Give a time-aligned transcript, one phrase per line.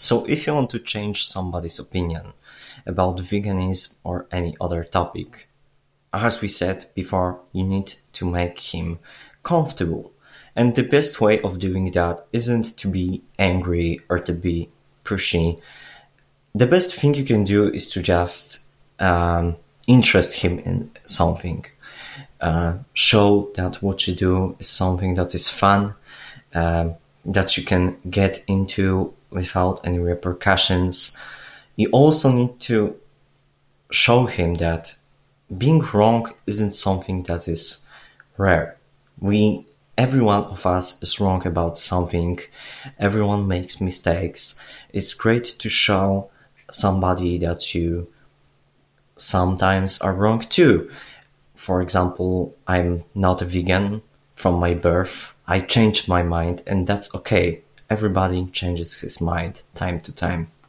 [0.00, 2.32] So if you want to change somebody's opinion
[2.86, 5.48] about veganism or any other topic,
[6.12, 9.00] as we said before, you need to make him
[9.42, 10.12] comfortable.
[10.54, 14.68] And the best way of doing that isn't to be angry or to be
[15.04, 15.60] pushy.
[16.54, 18.60] The best thing you can do is to just
[19.00, 19.56] um,
[19.88, 21.66] interest him in something.
[22.40, 25.94] Uh, show that what you do is something that is fun,
[26.54, 26.90] uh,
[27.24, 31.16] that you can get into without any repercussions.
[31.76, 32.96] You also need to
[33.90, 34.94] show him that
[35.56, 37.84] being wrong isn't something that is
[38.36, 38.76] rare.
[39.20, 42.38] We, every one of us is wrong about something.
[42.98, 44.60] Everyone makes mistakes.
[44.92, 46.30] It's great to show
[46.70, 48.08] somebody that you
[49.16, 50.90] sometimes are wrong too.
[51.54, 54.02] For example, I'm not a vegan
[54.34, 55.32] from my birth.
[55.46, 57.62] I changed my mind and that's okay.
[57.90, 60.50] Everybody changes his mind time to time.